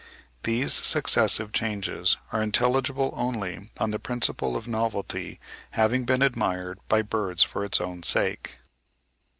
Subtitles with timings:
[0.41, 5.39] These successive changes are intelligible only on the principle of novelty
[5.77, 8.57] having been admired by birds for its own sake.